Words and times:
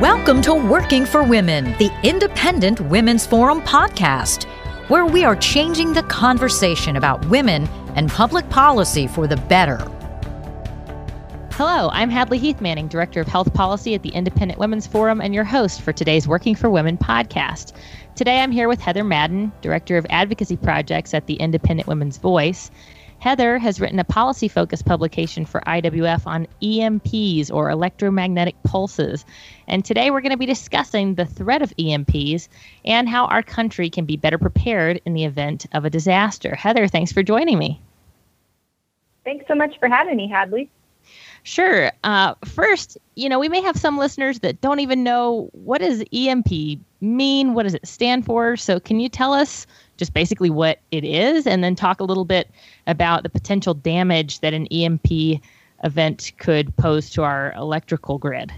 Welcome 0.00 0.42
to 0.42 0.54
Working 0.54 1.04
for 1.04 1.24
Women, 1.24 1.76
the 1.78 1.90
Independent 2.04 2.80
Women's 2.82 3.26
Forum 3.26 3.60
podcast, 3.62 4.44
where 4.88 5.04
we 5.04 5.24
are 5.24 5.34
changing 5.34 5.92
the 5.92 6.04
conversation 6.04 6.94
about 6.94 7.26
women 7.26 7.66
and 7.96 8.08
public 8.08 8.48
policy 8.48 9.08
for 9.08 9.26
the 9.26 9.36
better. 9.36 9.78
Hello, 11.50 11.90
I'm 11.92 12.10
Hadley 12.10 12.38
Heath 12.38 12.60
Manning, 12.60 12.86
Director 12.86 13.20
of 13.20 13.26
Health 13.26 13.52
Policy 13.54 13.96
at 13.96 14.04
the 14.04 14.10
Independent 14.10 14.60
Women's 14.60 14.86
Forum, 14.86 15.20
and 15.20 15.34
your 15.34 15.42
host 15.42 15.82
for 15.82 15.92
today's 15.92 16.28
Working 16.28 16.54
for 16.54 16.70
Women 16.70 16.96
podcast. 16.96 17.72
Today 18.14 18.38
I'm 18.38 18.52
here 18.52 18.68
with 18.68 18.80
Heather 18.80 19.02
Madden, 19.02 19.50
Director 19.62 19.96
of 19.96 20.06
Advocacy 20.10 20.58
Projects 20.58 21.12
at 21.12 21.26
the 21.26 21.34
Independent 21.34 21.88
Women's 21.88 22.18
Voice, 22.18 22.70
Heather 23.20 23.58
has 23.58 23.80
written 23.80 23.98
a 23.98 24.04
policy 24.04 24.46
focused 24.48 24.86
publication 24.86 25.44
for 25.44 25.60
IWF 25.62 26.26
on 26.26 26.46
EMPs 26.62 27.50
or 27.50 27.70
electromagnetic 27.70 28.54
pulses. 28.62 29.24
And 29.66 29.84
today 29.84 30.10
we're 30.10 30.20
going 30.20 30.30
to 30.30 30.38
be 30.38 30.46
discussing 30.46 31.14
the 31.14 31.26
threat 31.26 31.62
of 31.62 31.74
EMPs 31.76 32.48
and 32.84 33.08
how 33.08 33.26
our 33.26 33.42
country 33.42 33.90
can 33.90 34.04
be 34.04 34.16
better 34.16 34.38
prepared 34.38 35.00
in 35.04 35.14
the 35.14 35.24
event 35.24 35.66
of 35.72 35.84
a 35.84 35.90
disaster. 35.90 36.54
Heather, 36.54 36.86
thanks 36.86 37.12
for 37.12 37.22
joining 37.22 37.58
me. 37.58 37.80
Thanks 39.24 39.46
so 39.48 39.54
much 39.54 39.78
for 39.78 39.88
having 39.88 40.16
me, 40.16 40.28
Hadley. 40.28 40.70
Sure. 41.42 41.90
Uh, 42.04 42.34
first, 42.44 42.98
you 43.14 43.28
know, 43.28 43.38
we 43.38 43.48
may 43.48 43.62
have 43.62 43.76
some 43.76 43.98
listeners 43.98 44.40
that 44.40 44.60
don't 44.60 44.80
even 44.80 45.02
know 45.02 45.48
what 45.52 45.80
does 45.80 46.04
EMP 46.12 46.80
mean? 47.00 47.54
What 47.54 47.64
does 47.64 47.74
it 47.74 47.86
stand 47.86 48.26
for? 48.26 48.56
So, 48.56 48.78
can 48.80 49.00
you 49.00 49.08
tell 49.08 49.32
us 49.32 49.66
just 49.98 50.14
basically 50.14 50.48
what 50.48 50.78
it 50.90 51.04
is, 51.04 51.46
and 51.46 51.62
then 51.62 51.74
talk 51.74 52.00
a 52.00 52.04
little 52.04 52.24
bit 52.24 52.50
about 52.86 53.22
the 53.22 53.28
potential 53.28 53.74
damage 53.74 54.40
that 54.40 54.54
an 54.54 54.66
EMP 54.68 55.40
event 55.84 56.32
could 56.38 56.74
pose 56.76 57.10
to 57.10 57.22
our 57.22 57.52
electrical 57.52 58.18
grid. 58.18 58.52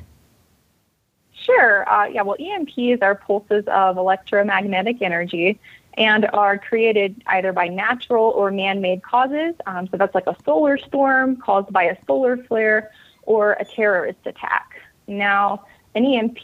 Sure. 1.33 1.89
Uh, 1.91 2.07
yeah, 2.07 2.23
well, 2.23 2.37
EMPs 2.39 3.03
are 3.03 3.15
pulses 3.15 3.65
of 3.67 3.97
electromagnetic 3.97 5.01
energy 5.03 5.59
and 5.95 6.27
are 6.33 6.59
created 6.59 7.23
either 7.27 7.53
by 7.53 7.67
natural 7.67 8.31
or 8.37 8.51
man 8.51 8.81
made 8.81 9.03
causes. 9.03 9.55
Um, 9.67 9.89
so 9.91 9.97
that's 9.97 10.15
like 10.15 10.27
a 10.27 10.37
solar 10.45 10.79
storm 10.79 11.37
caused 11.37 11.73
by 11.73 11.85
a 11.85 11.97
solar 12.07 12.37
flare 12.37 12.91
or 13.23 13.55
a 13.55 13.65
terrorist 13.65 14.21
attack. 14.27 14.81
Now, 15.07 15.65
an 15.95 16.05
EMP 16.05 16.39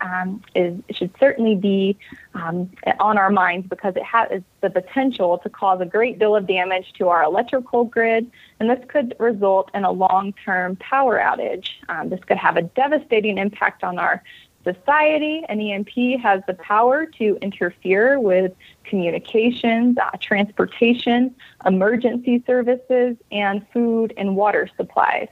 um, 0.00 0.42
is 0.54 0.78
should 0.90 1.10
certainly 1.18 1.54
be 1.54 1.96
um, 2.34 2.70
on 3.00 3.16
our 3.16 3.30
minds 3.30 3.66
because 3.68 3.96
it 3.96 4.04
has 4.04 4.42
the 4.60 4.70
potential 4.70 5.38
to 5.38 5.48
cause 5.48 5.80
a 5.80 5.86
great 5.86 6.18
deal 6.18 6.36
of 6.36 6.46
damage 6.46 6.92
to 6.98 7.08
our 7.08 7.22
electrical 7.22 7.84
grid, 7.84 8.30
and 8.60 8.68
this 8.68 8.80
could 8.88 9.14
result 9.18 9.70
in 9.74 9.84
a 9.84 9.90
long-term 9.90 10.76
power 10.76 11.18
outage. 11.18 11.70
Um, 11.88 12.10
this 12.10 12.20
could 12.24 12.36
have 12.36 12.56
a 12.56 12.62
devastating 12.62 13.38
impact 13.38 13.82
on 13.82 13.98
our 13.98 14.22
society. 14.64 15.42
An 15.48 15.60
EMP 15.60 16.20
has 16.20 16.42
the 16.46 16.54
power 16.54 17.06
to 17.18 17.38
interfere 17.40 18.20
with 18.20 18.52
communications, 18.84 19.96
uh, 19.98 20.10
transportation, 20.20 21.34
emergency 21.66 22.42
services, 22.46 23.16
and 23.30 23.66
food 23.72 24.12
and 24.16 24.36
water 24.36 24.68
supplies. 24.76 25.28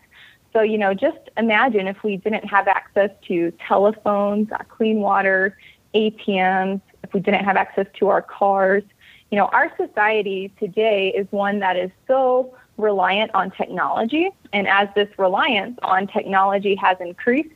So, 0.53 0.63
you 0.63 0.79
know, 0.79 0.95
just 0.95 1.19
imagine 1.37 1.87
if 1.87 2.03
we 2.03 2.17
didn't 2.17 2.45
have 2.47 2.67
access 2.67 3.11
to 3.29 3.53
telephones, 3.67 4.51
uh, 4.51 4.59
clean 4.69 5.01
water, 5.01 5.57
ATMs, 5.95 6.81
if 7.05 7.15
we 7.15 7.21
didn't 7.21 7.45
have 7.45 7.57
access 7.57 7.87
to 7.99 8.09
our 8.09 8.23
cars. 8.23 8.83
You 9.31 9.39
know, 9.39 9.47
our 9.47 9.73
society 9.77 10.53
today 10.59 11.13
is 11.17 11.27
one 11.31 11.61
that 11.61 11.77
is 11.77 11.91
so 12.09 12.57
reliant 12.77 13.31
on 13.35 13.51
technology. 13.53 14.31
And 14.53 14.67
as 14.67 14.89
this 14.95 15.09
reliance 15.19 15.79
on 15.83 16.07
technology 16.09 16.75
has 16.77 16.97
increased, 17.01 17.51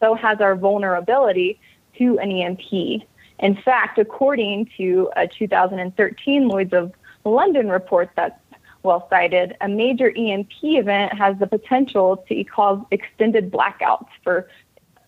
so 0.00 0.14
has 0.14 0.40
our 0.40 0.54
vulnerability 0.54 1.58
to 1.98 2.18
an 2.20 2.30
EMP. 2.30 3.02
In 3.40 3.56
fact, 3.64 3.98
according 3.98 4.70
to 4.76 5.10
a 5.16 5.26
2013 5.26 6.48
Lloyds 6.48 6.72
of 6.72 6.92
London 7.24 7.68
report 7.68 8.10
that's 8.14 8.38
well 8.82 9.06
cited, 9.10 9.56
a 9.60 9.68
major 9.68 10.12
EMP 10.16 10.52
event 10.62 11.12
has 11.14 11.38
the 11.38 11.46
potential 11.46 12.24
to 12.28 12.44
cause 12.44 12.80
extended 12.90 13.50
blackouts 13.50 14.08
for 14.22 14.48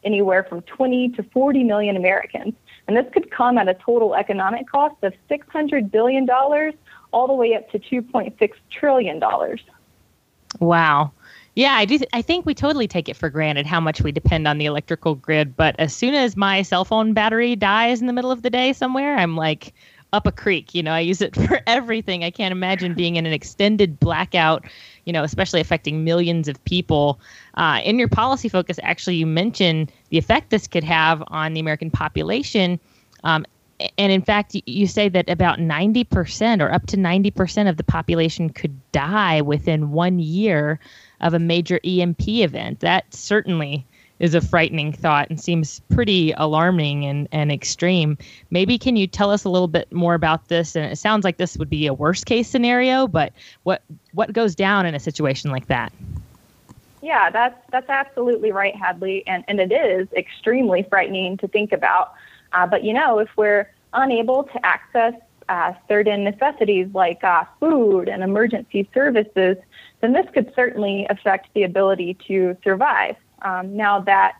anywhere 0.04 0.44
from 0.44 0.62
20 0.62 1.10
to 1.10 1.22
40 1.22 1.64
million 1.64 1.96
Americans. 1.96 2.54
And 2.86 2.96
this 2.96 3.06
could 3.12 3.30
come 3.30 3.58
at 3.58 3.68
a 3.68 3.74
total 3.74 4.14
economic 4.14 4.68
cost 4.68 4.96
of 5.02 5.12
$600 5.30 5.90
billion 5.90 6.28
all 7.12 7.26
the 7.26 7.34
way 7.34 7.54
up 7.54 7.70
to 7.70 7.78
$2.6 7.78 8.52
trillion. 8.70 9.22
Wow. 10.58 11.12
Yeah, 11.54 11.74
I 11.74 11.84
do. 11.84 11.98
Th- 11.98 12.10
I 12.12 12.22
think 12.22 12.46
we 12.46 12.54
totally 12.54 12.88
take 12.88 13.08
it 13.08 13.16
for 13.16 13.28
granted 13.28 13.66
how 13.66 13.80
much 13.80 14.00
we 14.00 14.12
depend 14.12 14.46
on 14.46 14.58
the 14.58 14.66
electrical 14.66 15.14
grid. 15.14 15.56
But 15.56 15.76
as 15.78 15.94
soon 15.94 16.14
as 16.14 16.36
my 16.36 16.62
cell 16.62 16.84
phone 16.84 17.12
battery 17.12 17.56
dies 17.56 18.00
in 18.00 18.06
the 18.06 18.12
middle 18.12 18.30
of 18.30 18.42
the 18.42 18.50
day 18.50 18.72
somewhere, 18.72 19.16
I'm 19.16 19.36
like, 19.36 19.74
up 20.12 20.26
a 20.26 20.32
creek. 20.32 20.74
You 20.74 20.82
know, 20.82 20.92
I 20.92 21.00
use 21.00 21.20
it 21.20 21.34
for 21.46 21.60
everything. 21.66 22.24
I 22.24 22.30
can't 22.30 22.52
imagine 22.52 22.94
being 22.94 23.16
in 23.16 23.26
an 23.26 23.32
extended 23.32 23.98
blackout, 24.00 24.64
you 25.04 25.12
know, 25.12 25.24
especially 25.24 25.60
affecting 25.60 26.04
millions 26.04 26.48
of 26.48 26.62
people. 26.64 27.20
Uh, 27.54 27.80
in 27.84 27.98
your 27.98 28.08
policy 28.08 28.48
focus, 28.48 28.78
actually, 28.82 29.16
you 29.16 29.26
mentioned 29.26 29.92
the 30.10 30.18
effect 30.18 30.50
this 30.50 30.66
could 30.66 30.84
have 30.84 31.22
on 31.28 31.54
the 31.54 31.60
American 31.60 31.90
population. 31.90 32.78
Um, 33.24 33.44
and 33.96 34.12
in 34.12 34.22
fact, 34.22 34.56
you 34.66 34.86
say 34.86 35.08
that 35.08 35.28
about 35.28 35.58
90% 35.58 36.60
or 36.60 36.70
up 36.72 36.86
to 36.88 36.96
90% 36.96 37.68
of 37.68 37.76
the 37.76 37.84
population 37.84 38.50
could 38.50 38.78
die 38.92 39.40
within 39.40 39.92
one 39.92 40.18
year 40.18 40.78
of 41.20 41.34
a 41.34 41.38
major 41.38 41.80
EMP 41.84 42.28
event. 42.28 42.80
That 42.80 43.12
certainly 43.14 43.86
is 44.20 44.34
a 44.34 44.40
frightening 44.40 44.92
thought 44.92 45.28
and 45.28 45.40
seems 45.40 45.80
pretty 45.90 46.32
alarming 46.36 47.04
and, 47.06 47.26
and 47.32 47.50
extreme. 47.50 48.16
Maybe 48.50 48.78
can 48.78 48.94
you 48.94 49.06
tell 49.06 49.30
us 49.30 49.44
a 49.44 49.48
little 49.48 49.68
bit 49.68 49.90
more 49.90 50.14
about 50.14 50.48
this? 50.48 50.76
And 50.76 50.92
it 50.92 50.96
sounds 50.96 51.24
like 51.24 51.38
this 51.38 51.56
would 51.56 51.70
be 51.70 51.86
a 51.86 51.94
worst 51.94 52.26
case 52.26 52.48
scenario, 52.48 53.08
but 53.08 53.32
what 53.64 53.82
what 54.12 54.32
goes 54.32 54.54
down 54.54 54.86
in 54.86 54.94
a 54.94 55.00
situation 55.00 55.50
like 55.50 55.66
that? 55.66 55.92
Yeah, 57.02 57.30
that's 57.30 57.58
that's 57.70 57.88
absolutely 57.88 58.52
right, 58.52 58.76
Hadley, 58.76 59.26
and 59.26 59.42
and 59.48 59.58
it 59.58 59.72
is 59.72 60.06
extremely 60.12 60.82
frightening 60.82 61.38
to 61.38 61.48
think 61.48 61.72
about. 61.72 62.12
Uh, 62.52 62.66
but 62.66 62.84
you 62.84 62.92
know, 62.92 63.18
if 63.18 63.28
we're 63.36 63.70
unable 63.94 64.44
to 64.44 64.66
access 64.66 65.14
uh, 65.48 65.72
certain 65.88 66.24
necessities 66.24 66.88
like 66.94 67.24
uh, 67.24 67.44
food 67.58 68.08
and 68.08 68.22
emergency 68.22 68.88
services, 68.92 69.56
then 70.00 70.12
this 70.12 70.26
could 70.32 70.52
certainly 70.54 71.06
affect 71.10 71.48
the 71.54 71.62
ability 71.62 72.14
to 72.28 72.56
survive. 72.62 73.16
Um, 73.42 73.76
now, 73.76 74.00
that 74.00 74.38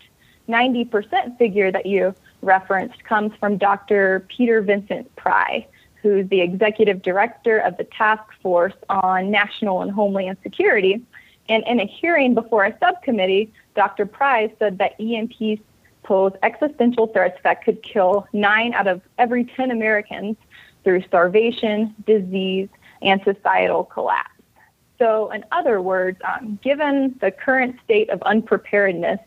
90% 0.49 1.39
figure 1.39 1.71
that 1.71 1.87
you 1.87 2.15
referenced 2.43 3.03
comes 3.05 3.33
from 3.39 3.57
Dr. 3.57 4.27
Peter 4.29 4.61
Vincent 4.63 5.15
Pry, 5.17 5.67
who's 6.03 6.29
the 6.29 6.41
executive 6.41 7.03
director 7.03 7.59
of 7.59 7.77
the 7.77 7.85
Task 7.85 8.25
Force 8.43 8.75
on 8.89 9.31
National 9.31 9.83
and 9.83 9.91
Homeland 9.91 10.39
Security. 10.43 11.03
And 11.49 11.65
in 11.67 11.81
a 11.81 11.87
hearing 11.87 12.35
before 12.35 12.65
a 12.65 12.77
subcommittee, 12.79 13.53
Dr. 13.75 14.07
Pry 14.07 14.53
said 14.59 14.79
that 14.79 14.99
EMPs 14.99 15.61
pose 16.03 16.33
existential 16.43 17.07
threats 17.09 17.39
that 17.45 17.65
could 17.65 17.83
kill 17.83 18.27
nine 18.33 18.73
out 18.75 18.87
of 18.87 19.03
every 19.19 19.45
10 19.45 19.71
Americans 19.71 20.37
through 20.85 21.03
starvation, 21.03 21.95
disease, 22.07 22.69
and 23.03 23.21
societal 23.25 23.85
collapse. 23.85 24.31
So, 25.01 25.31
in 25.33 25.45
other 25.51 25.81
words, 25.81 26.21
um, 26.23 26.59
given 26.63 27.17
the 27.23 27.31
current 27.31 27.77
state 27.83 28.11
of 28.11 28.23
unpreparedness, 28.23 29.19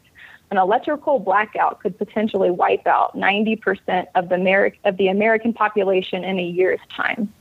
an 0.52 0.60
electrical 0.60 1.18
blackout 1.18 1.80
could 1.80 1.98
potentially 1.98 2.52
wipe 2.52 2.86
out 2.86 3.18
90% 3.18 4.06
of 4.14 4.30
the, 4.30 4.36
Ameri- 4.36 4.76
of 4.86 4.98
the 4.98 5.08
American 5.08 5.52
population 5.52 6.24
in 6.24 6.38
a 6.38 6.44
year's 6.44 6.80
time. 6.96 7.34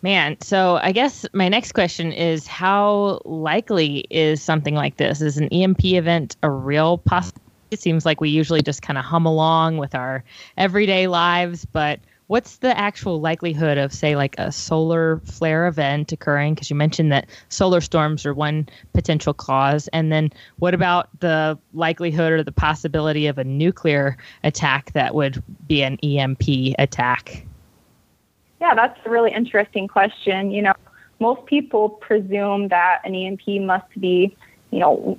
Man, 0.00 0.40
so 0.40 0.80
I 0.82 0.92
guess 0.92 1.26
my 1.34 1.50
next 1.50 1.72
question 1.72 2.12
is 2.12 2.46
how 2.46 3.20
likely 3.26 4.06
is 4.08 4.42
something 4.42 4.74
like 4.74 4.96
this? 4.96 5.20
Is 5.20 5.36
an 5.36 5.48
EMP 5.48 5.84
event 5.84 6.36
a 6.42 6.50
real 6.50 6.96
possibility? 6.96 7.40
It 7.70 7.80
seems 7.80 8.06
like 8.06 8.22
we 8.22 8.30
usually 8.30 8.62
just 8.62 8.80
kind 8.80 8.98
of 8.98 9.04
hum 9.04 9.26
along 9.26 9.76
with 9.76 9.94
our 9.94 10.24
everyday 10.56 11.08
lives, 11.08 11.66
but 11.66 12.00
what's 12.32 12.56
the 12.56 12.78
actual 12.78 13.20
likelihood 13.20 13.76
of 13.76 13.92
say 13.92 14.16
like 14.16 14.34
a 14.38 14.50
solar 14.50 15.18
flare 15.18 15.66
event 15.66 16.12
occurring? 16.12 16.54
Because 16.54 16.70
you 16.70 16.76
mentioned 16.76 17.12
that 17.12 17.28
solar 17.50 17.82
storms 17.82 18.24
are 18.24 18.32
one 18.32 18.66
potential 18.94 19.34
cause. 19.34 19.86
And 19.88 20.10
then 20.10 20.32
what 20.58 20.72
about 20.72 21.10
the 21.20 21.58
likelihood 21.74 22.32
or 22.32 22.42
the 22.42 22.50
possibility 22.50 23.26
of 23.26 23.36
a 23.36 23.44
nuclear 23.44 24.16
attack 24.44 24.92
that 24.92 25.14
would 25.14 25.42
be 25.68 25.82
an 25.82 25.98
EMP 26.02 26.74
attack? 26.78 27.44
Yeah 28.62 28.74
that's 28.74 28.98
a 29.04 29.10
really 29.10 29.30
interesting 29.30 29.86
question. 29.86 30.50
You 30.52 30.62
know 30.62 30.74
most 31.20 31.44
people 31.44 31.90
presume 31.90 32.68
that 32.68 33.02
an 33.04 33.14
EMP 33.14 33.46
must 33.60 34.00
be 34.00 34.34
you 34.70 34.78
know 34.78 35.18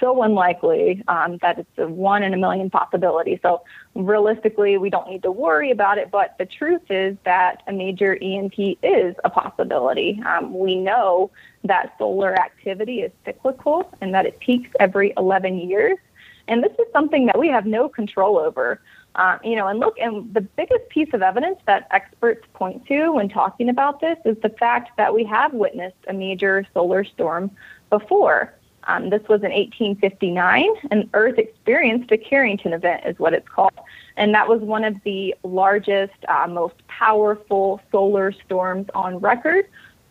so 0.00 0.22
unlikely 0.22 1.02
um, 1.08 1.38
that 1.42 1.58
it's 1.58 1.78
a 1.78 1.86
one 1.86 2.22
in 2.22 2.34
a 2.34 2.36
million 2.36 2.70
possibility. 2.70 3.38
So 3.42 3.62
realistically, 3.94 4.78
we 4.78 4.90
don't 4.90 5.08
need 5.08 5.22
to 5.22 5.30
worry 5.30 5.70
about 5.70 5.98
it. 5.98 6.10
But 6.10 6.36
the 6.38 6.46
truth 6.46 6.90
is 6.90 7.16
that 7.24 7.62
a 7.66 7.72
major 7.72 8.18
EMP 8.20 8.58
is 8.82 9.14
a 9.22 9.30
possibility. 9.30 10.20
Um, 10.26 10.58
we 10.58 10.76
know 10.76 11.30
that 11.64 11.94
solar 11.98 12.34
activity 12.34 13.02
is 13.02 13.12
cyclical 13.24 13.92
and 14.00 14.14
that 14.14 14.26
it 14.26 14.40
peaks 14.40 14.70
every 14.80 15.12
11 15.16 15.58
years. 15.58 15.98
And 16.48 16.64
this 16.64 16.72
is 16.72 16.86
something 16.92 17.26
that 17.26 17.38
we 17.38 17.48
have 17.48 17.66
no 17.66 17.88
control 17.88 18.38
over. 18.38 18.80
Uh, 19.16 19.38
you 19.42 19.56
know, 19.56 19.66
and 19.66 19.80
look, 19.80 19.98
and 19.98 20.32
the 20.32 20.40
biggest 20.40 20.88
piece 20.88 21.08
of 21.12 21.20
evidence 21.20 21.58
that 21.66 21.88
experts 21.90 22.46
point 22.54 22.86
to 22.86 23.10
when 23.10 23.28
talking 23.28 23.68
about 23.68 24.00
this 24.00 24.16
is 24.24 24.36
the 24.40 24.48
fact 24.48 24.96
that 24.96 25.12
we 25.12 25.24
have 25.24 25.52
witnessed 25.52 25.96
a 26.08 26.12
major 26.12 26.64
solar 26.72 27.04
storm 27.04 27.50
before. 27.90 28.54
Um, 28.84 29.10
this 29.10 29.22
was 29.28 29.42
in 29.42 29.50
1859, 29.50 30.66
and 30.90 31.08
Earth 31.14 31.38
experienced 31.38 32.10
a 32.10 32.18
Carrington 32.18 32.72
event, 32.72 33.04
is 33.06 33.18
what 33.18 33.34
it's 33.34 33.48
called. 33.48 33.72
And 34.16 34.34
that 34.34 34.48
was 34.48 34.60
one 34.60 34.84
of 34.84 34.96
the 35.04 35.34
largest, 35.42 36.14
uh, 36.28 36.46
most 36.48 36.74
powerful 36.88 37.80
solar 37.92 38.32
storms 38.32 38.88
on 38.94 39.18
record. 39.18 39.66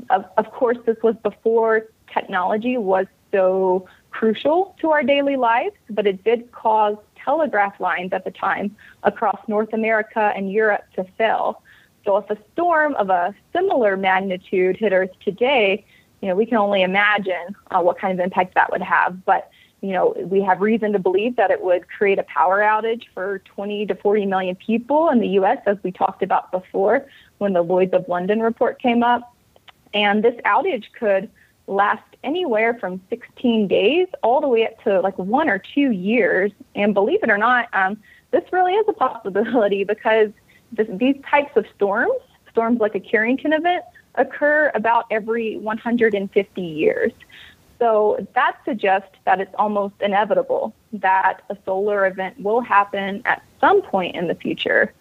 Of, 0.10 0.26
of 0.38 0.52
course, 0.52 0.78
this 0.86 0.98
was 1.04 1.16
before 1.24 1.88
technology 2.12 2.78
was 2.78 3.06
so 3.32 3.88
crucial 4.12 4.76
to 4.82 4.92
our 4.92 5.04
daily 5.04 5.36
lives, 5.36 5.76
but 5.90 6.08
it 6.08 6.24
did 6.24 6.52
cause 6.52 6.96
telegraph 7.24 7.80
lines 7.80 8.14
at 8.14 8.24
the 8.24 8.32
time 8.32 8.76
across 9.04 9.40
North 9.48 9.74
America 9.74 10.32
and 10.36 10.52
Europe 10.52 10.86
to 10.96 11.04
fail. 11.18 11.62
So 12.06 12.18
if 12.18 12.30
a 12.30 12.38
storm 12.54 12.96
of 12.96 13.10
a 13.10 13.36
similar 13.54 13.98
magnitude 13.98 14.78
hit 14.78 14.94
Earth 14.94 15.12
today, 15.24 15.86
you 16.22 16.28
know, 16.28 16.36
we 16.36 16.46
can 16.46 16.58
only 16.58 16.82
imagine 16.82 17.56
uh, 17.72 17.82
what 17.82 17.98
kind 17.98 18.18
of 18.18 18.24
impact 18.24 18.56
that 18.56 18.72
would 18.72 18.82
have. 18.82 19.24
But, 19.26 19.50
you 19.82 19.92
know, 19.92 20.14
we 20.18 20.42
have 20.42 20.62
reason 20.62 20.92
to 20.94 21.00
believe 21.00 21.36
that 21.38 21.52
it 21.52 21.62
would 21.62 21.88
create 21.88 22.20
a 22.20 22.24
power 22.24 22.60
outage 22.60 23.04
for 23.14 23.40
20 23.40 23.86
to 23.88 23.96
40 23.96 24.26
million 24.26 24.56
people 24.56 25.10
in 25.10 25.20
the 25.20 25.30
U.S., 25.30 25.60
as 25.66 25.78
we 25.84 25.92
talked 25.92 26.22
about 26.22 26.52
before 26.52 27.06
when 27.38 27.54
the 27.54 27.62
Lloyds 27.62 27.94
of 27.94 28.08
London 28.08 28.42
report 28.42 28.82
came 28.82 29.04
up. 29.04 29.34
And 29.94 30.24
this 30.24 30.36
outage 30.46 30.86
could 30.98 31.30
last 31.68 32.04
anywhere 32.24 32.74
from 32.74 33.02
16 33.10 33.68
days 33.68 34.08
all 34.24 34.42
the 34.42 34.48
way 34.48 34.66
up 34.66 34.84
to 34.84 35.00
like 35.02 35.18
one 35.18 35.50
or 35.50 35.60
two 35.60 35.92
years. 35.92 36.52
And 36.76 36.94
believe 36.94 37.24
it 37.24 37.30
or 37.30 37.38
not, 37.38 37.70
um, 37.74 37.98
this 38.32 38.44
really 38.52 38.74
is 38.74 38.86
a 38.88 38.94
possibility 38.94 39.84
because 39.86 40.32
this, 40.72 40.88
these 40.92 41.16
types 41.30 41.56
of 41.56 41.66
storms, 41.76 42.14
storms 42.52 42.80
like 42.80 42.96
a 42.96 43.00
Carrington 43.00 43.54
event, 43.54 43.84
occur 44.16 44.72
about 44.76 45.06
every 45.12 45.58
150 45.58 46.62
years. 46.62 47.12
So 47.80 48.28
that 48.36 48.58
suggests 48.66 49.16
that 49.26 49.40
it's 49.40 49.54
almost 49.58 49.96
inevitable 50.02 50.74
that 50.94 51.42
a 51.50 51.58
solar 51.66 52.06
event 52.08 52.40
will 52.40 52.62
happen 52.62 53.22
at 53.26 53.42
some 53.62 53.82
point 53.82 54.16
in 54.16 54.28
the 54.28 54.36
future. 54.36 54.94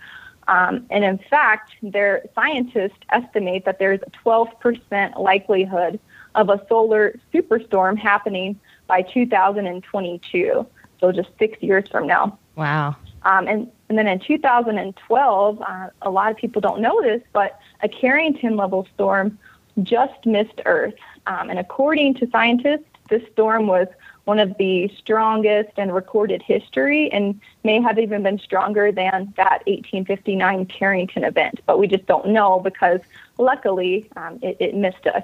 Um, 0.47 0.87
and 0.91 1.05
in 1.05 1.19
fact, 1.19 1.73
their 1.83 2.25
scientists 2.35 2.99
estimate 3.11 3.65
that 3.65 3.79
there's 3.79 4.01
a 4.07 4.11
12% 4.25 5.19
likelihood 5.19 6.01
of 6.35 6.49
a 6.49 6.65
solar 6.69 7.19
superstorm 7.35 7.99
happening 7.99 8.59
by 8.87 9.03
2022. 9.03 10.67
So 11.01 11.13
just 11.13 11.31
six 11.39 11.63
years 11.63 11.89
from 11.89 12.07
now. 12.07 12.39
Wow. 12.57 12.97
Um, 13.23 13.49
and, 13.49 13.71
and 13.89 13.97
then 13.97 14.07
in 14.07 14.21
2012, 14.21 15.63
uh, 15.63 15.91
a 16.03 16.11
lot 16.11 16.31
of 16.31 16.37
people 16.37 16.61
don't 16.61 16.81
know 16.81 17.01
this, 17.03 17.23
but 17.33 17.59
a 17.83 17.89
Carrington 17.89 18.57
level 18.57 18.87
storm 18.95 19.39
just 19.83 20.27
missed 20.27 20.61
Earth. 20.67 20.95
Um, 21.27 21.51
and 21.51 21.59
according 21.59 22.15
to 22.15 22.29
scientists, 22.31 22.85
this 23.09 23.23
storm 23.33 23.67
was 23.67 23.89
one 24.25 24.39
of 24.39 24.59
the 24.59 24.93
strongest 24.99 25.71
in 25.79 25.91
recorded 25.91 26.43
history 26.43 27.11
and 27.11 27.41
may 27.65 27.81
have 27.81 27.99
even 27.99 28.23
been 28.23 28.39
stronger 28.39 28.93
than 28.93 29.33
that 29.39 29.63
1859 29.67 30.67
Carrington 30.67 31.25
event. 31.25 31.61
But 31.65 31.79
we 31.79 31.87
just 31.87 32.05
don't 32.05 32.29
know 32.29 32.61
because 32.61 33.01
luckily 33.39 34.11
um, 34.17 34.39
it, 34.43 34.59
it 34.61 34.75
missed 34.75 35.07
us. 35.07 35.23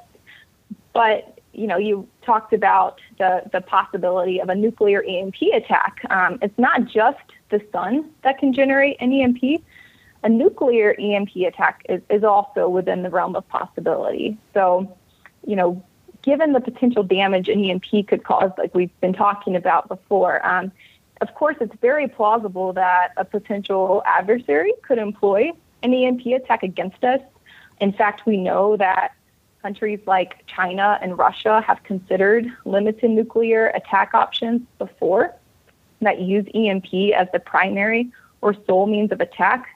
But 0.94 1.38
you 1.54 1.66
know, 1.66 1.76
you 1.76 2.06
talked 2.22 2.52
about 2.52 3.00
the, 3.18 3.42
the 3.52 3.60
possibility 3.60 4.40
of 4.40 4.48
a 4.48 4.54
nuclear 4.54 5.02
EMP 5.02 5.36
attack. 5.52 6.00
Um, 6.10 6.38
it's 6.42 6.58
not 6.58 6.86
just 6.86 7.22
the 7.50 7.60
sun 7.72 8.10
that 8.22 8.38
can 8.38 8.52
generate 8.52 8.96
an 9.00 9.12
EMP. 9.12 9.62
A 10.22 10.28
nuclear 10.28 10.94
EMP 10.98 11.36
attack 11.46 11.84
is, 11.88 12.00
is 12.10 12.24
also 12.24 12.68
within 12.68 13.02
the 13.02 13.10
realm 13.10 13.36
of 13.36 13.46
possibility. 13.48 14.36
So, 14.54 14.96
you 15.46 15.56
know, 15.56 15.82
given 16.22 16.52
the 16.52 16.60
potential 16.60 17.02
damage 17.02 17.48
an 17.48 17.62
EMP 17.62 18.06
could 18.08 18.24
cause, 18.24 18.50
like 18.56 18.74
we've 18.74 19.00
been 19.00 19.12
talking 19.12 19.54
about 19.54 19.88
before, 19.88 20.44
um, 20.46 20.72
of 21.20 21.34
course, 21.34 21.56
it's 21.60 21.74
very 21.80 22.08
plausible 22.08 22.72
that 22.72 23.12
a 23.16 23.24
potential 23.24 24.02
adversary 24.04 24.72
could 24.82 24.98
employ 24.98 25.52
an 25.82 25.94
EMP 25.94 26.26
attack 26.26 26.62
against 26.62 27.04
us. 27.04 27.20
In 27.80 27.92
fact, 27.92 28.26
we 28.26 28.36
know 28.36 28.76
that 28.76 29.12
countries 29.64 30.00
like 30.06 30.44
China 30.46 30.98
and 31.00 31.16
Russia 31.16 31.62
have 31.66 31.82
considered 31.84 32.46
limited 32.66 33.10
nuclear 33.10 33.68
attack 33.68 34.12
options 34.12 34.60
before 34.76 35.34
that 36.02 36.20
use 36.20 36.46
EMP 36.54 36.92
as 37.16 37.28
the 37.32 37.38
primary 37.38 38.12
or 38.42 38.54
sole 38.66 38.86
means 38.86 39.10
of 39.10 39.22
attack. 39.22 39.66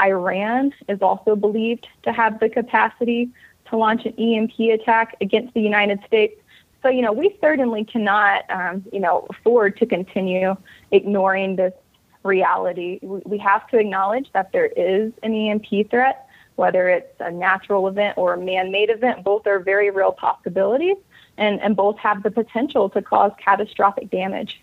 Iran 0.00 0.72
is 0.88 1.02
also 1.02 1.36
believed 1.36 1.86
to 2.04 2.10
have 2.10 2.40
the 2.40 2.48
capacity 2.48 3.28
to 3.66 3.76
launch 3.76 4.06
an 4.06 4.14
EMP 4.18 4.58
attack 4.80 5.14
against 5.20 5.52
the 5.52 5.60
United 5.60 6.00
States. 6.06 6.40
So, 6.82 6.88
you 6.88 7.02
know, 7.02 7.12
we 7.12 7.36
certainly 7.38 7.84
cannot, 7.84 8.50
um, 8.50 8.82
you 8.92 9.00
know, 9.00 9.26
afford 9.28 9.76
to 9.76 9.84
continue 9.84 10.56
ignoring 10.90 11.56
this 11.56 11.74
reality. 12.22 12.98
We 13.02 13.36
have 13.38 13.68
to 13.68 13.78
acknowledge 13.78 14.32
that 14.32 14.52
there 14.52 14.70
is 14.74 15.12
an 15.22 15.34
EMP 15.34 15.90
threat 15.90 16.28
whether 16.56 16.88
it's 16.88 17.20
a 17.20 17.30
natural 17.30 17.88
event 17.88 18.16
or 18.16 18.34
a 18.34 18.38
man-made 18.38 18.90
event, 18.90 19.24
both 19.24 19.46
are 19.46 19.58
very 19.58 19.90
real 19.90 20.12
possibilities 20.12 20.96
and, 21.36 21.60
and 21.60 21.76
both 21.76 21.98
have 21.98 22.22
the 22.22 22.30
potential 22.30 22.88
to 22.90 23.02
cause 23.02 23.32
catastrophic 23.42 24.10
damage. 24.10 24.60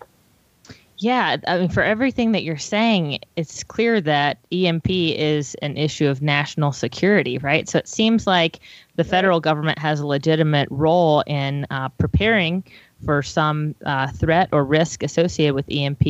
Yeah, 0.98 1.38
I 1.48 1.58
mean, 1.58 1.68
for 1.68 1.82
everything 1.82 2.30
that 2.32 2.44
you're 2.44 2.58
saying, 2.58 3.18
it's 3.34 3.64
clear 3.64 4.00
that 4.02 4.38
EMP 4.52 4.88
is 4.88 5.56
an 5.56 5.76
issue 5.76 6.06
of 6.06 6.22
national 6.22 6.70
security, 6.70 7.38
right? 7.38 7.68
So 7.68 7.78
it 7.78 7.88
seems 7.88 8.24
like 8.24 8.60
the 8.94 9.02
federal 9.02 9.40
government 9.40 9.80
has 9.80 9.98
a 9.98 10.06
legitimate 10.06 10.68
role 10.70 11.24
in 11.26 11.66
uh, 11.70 11.88
preparing 11.88 12.62
for 13.04 13.22
some 13.22 13.74
uh, 13.84 14.08
threat 14.08 14.48
or 14.52 14.64
risk 14.64 15.02
associated 15.02 15.54
with 15.54 15.66
EMP. 15.70 16.06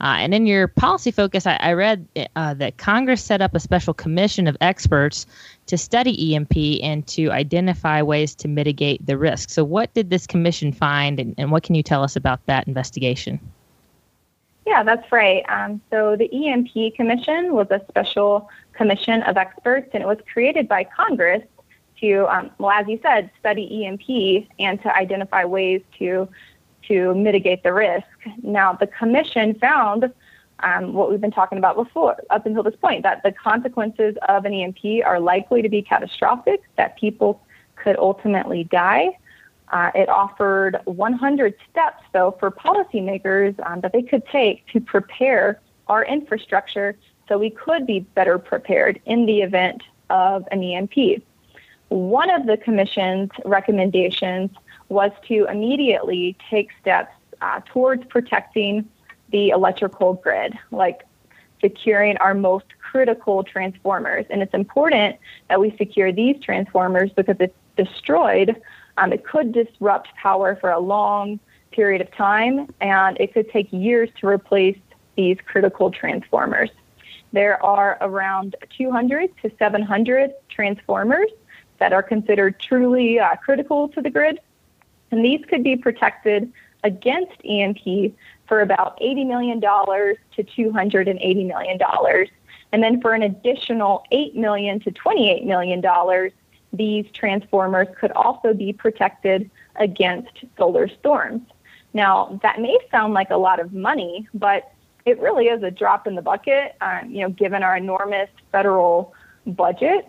Uh, 0.00 0.16
and 0.18 0.34
in 0.34 0.46
your 0.46 0.68
policy 0.68 1.10
focus, 1.10 1.46
I, 1.46 1.56
I 1.56 1.72
read 1.72 2.06
uh, 2.36 2.54
that 2.54 2.76
Congress 2.78 3.22
set 3.22 3.40
up 3.40 3.54
a 3.54 3.60
special 3.60 3.94
commission 3.94 4.46
of 4.46 4.56
experts 4.60 5.26
to 5.66 5.76
study 5.76 6.34
EMP 6.34 6.82
and 6.82 7.06
to 7.06 7.30
identify 7.30 8.02
ways 8.02 8.34
to 8.36 8.48
mitigate 8.48 9.04
the 9.06 9.16
risk. 9.16 9.50
So, 9.50 9.64
what 9.64 9.92
did 9.94 10.10
this 10.10 10.26
commission 10.26 10.72
find, 10.72 11.20
and, 11.20 11.34
and 11.38 11.52
what 11.52 11.62
can 11.62 11.74
you 11.74 11.82
tell 11.82 12.02
us 12.02 12.16
about 12.16 12.44
that 12.46 12.66
investigation? 12.66 13.38
Yeah, 14.66 14.82
that's 14.82 15.10
right. 15.12 15.44
Um, 15.48 15.80
so, 15.90 16.16
the 16.16 16.30
EMP 16.32 16.94
Commission 16.94 17.54
was 17.54 17.68
a 17.70 17.80
special 17.88 18.48
commission 18.72 19.22
of 19.24 19.36
experts, 19.36 19.90
and 19.92 20.02
it 20.02 20.06
was 20.06 20.18
created 20.32 20.68
by 20.68 20.84
Congress 20.84 21.42
to, 22.00 22.26
um, 22.32 22.50
well, 22.58 22.70
as 22.70 22.86
you 22.86 22.98
said, 23.02 23.30
study 23.40 23.86
EMP 23.86 24.48
and 24.58 24.80
to 24.82 24.94
identify 24.94 25.44
ways 25.44 25.82
to 25.98 26.28
to 26.86 27.14
mitigate 27.14 27.62
the 27.62 27.72
risk. 27.72 28.06
Now, 28.42 28.72
the 28.72 28.86
commission 28.86 29.54
found 29.58 30.10
um, 30.60 30.94
what 30.94 31.10
we've 31.10 31.20
been 31.20 31.30
talking 31.30 31.58
about 31.58 31.76
before, 31.76 32.16
up 32.30 32.46
until 32.46 32.62
this 32.62 32.76
point, 32.76 33.02
that 33.02 33.22
the 33.22 33.32
consequences 33.32 34.16
of 34.28 34.44
an 34.44 34.54
EMP 34.54 35.04
are 35.04 35.20
likely 35.20 35.62
to 35.62 35.68
be 35.68 35.82
catastrophic, 35.82 36.62
that 36.76 36.96
people 36.98 37.42
could 37.76 37.96
ultimately 37.98 38.64
die. 38.64 39.18
Uh, 39.70 39.90
it 39.94 40.08
offered 40.08 40.78
100 40.86 41.54
steps, 41.70 42.02
though, 42.12 42.34
for 42.40 42.50
policymakers 42.50 43.54
um, 43.66 43.80
that 43.82 43.92
they 43.92 44.02
could 44.02 44.26
take 44.26 44.66
to 44.68 44.80
prepare 44.80 45.60
our 45.88 46.04
infrastructure 46.04 46.96
so 47.28 47.38
we 47.38 47.50
could 47.50 47.86
be 47.86 48.00
better 48.00 48.38
prepared 48.38 49.00
in 49.04 49.26
the 49.26 49.42
event 49.42 49.82
of 50.10 50.48
an 50.50 50.62
EMP. 50.62 51.22
One 51.88 52.30
of 52.30 52.46
the 52.46 52.56
Commission's 52.56 53.30
recommendations 53.44 54.50
was 54.88 55.10
to 55.28 55.46
immediately 55.46 56.36
take 56.50 56.70
steps 56.80 57.12
uh, 57.40 57.60
towards 57.66 58.04
protecting 58.06 58.88
the 59.30 59.50
electrical 59.50 60.14
grid, 60.14 60.58
like 60.70 61.04
securing 61.60 62.16
our 62.18 62.34
most 62.34 62.66
critical 62.78 63.42
transformers. 63.42 64.24
And 64.30 64.42
it's 64.42 64.54
important 64.54 65.16
that 65.48 65.60
we 65.60 65.74
secure 65.76 66.12
these 66.12 66.40
transformers 66.42 67.10
because 67.14 67.36
if 67.40 67.50
destroyed, 67.76 68.60
um, 68.96 69.12
it 69.12 69.24
could 69.24 69.52
disrupt 69.52 70.08
power 70.14 70.56
for 70.60 70.70
a 70.70 70.80
long 70.80 71.38
period 71.70 72.00
of 72.00 72.10
time, 72.12 72.72
and 72.80 73.18
it 73.20 73.32
could 73.32 73.50
take 73.50 73.72
years 73.72 74.10
to 74.20 74.26
replace 74.26 74.78
these 75.16 75.36
critical 75.46 75.90
transformers. 75.90 76.70
There 77.32 77.62
are 77.62 77.98
around 78.00 78.56
200 78.76 79.30
to 79.42 79.50
700 79.58 80.32
transformers 80.48 81.30
that 81.78 81.92
are 81.92 82.02
considered 82.02 82.58
truly 82.60 83.18
uh, 83.18 83.36
critical 83.36 83.88
to 83.90 84.02
the 84.02 84.10
grid. 84.10 84.40
And 85.10 85.24
these 85.24 85.44
could 85.46 85.64
be 85.64 85.76
protected 85.76 86.52
against 86.84 87.32
EMP 87.44 88.14
for 88.46 88.60
about 88.60 88.98
$80 89.00 89.26
million 89.26 89.60
to 89.60 90.16
$280 90.36 91.46
million. 91.46 91.78
And 92.72 92.82
then 92.82 93.00
for 93.00 93.14
an 93.14 93.22
additional 93.22 94.04
8 94.10 94.36
million 94.36 94.80
to 94.80 94.90
$28 94.90 95.44
million, 95.46 96.30
these 96.72 97.06
transformers 97.12 97.88
could 97.98 98.12
also 98.12 98.52
be 98.52 98.72
protected 98.72 99.50
against 99.76 100.44
solar 100.56 100.88
storms. 100.88 101.42
Now, 101.94 102.38
that 102.42 102.60
may 102.60 102.76
sound 102.90 103.14
like 103.14 103.30
a 103.30 103.36
lot 103.36 103.60
of 103.60 103.72
money, 103.72 104.28
but 104.34 104.72
it 105.06 105.18
really 105.20 105.46
is 105.46 105.62
a 105.62 105.70
drop 105.70 106.06
in 106.06 106.14
the 106.14 106.22
bucket, 106.22 106.76
um, 106.80 107.10
you 107.10 107.22
know, 107.22 107.30
given 107.30 107.62
our 107.62 107.76
enormous 107.76 108.28
federal 108.52 109.14
budget. 109.46 110.06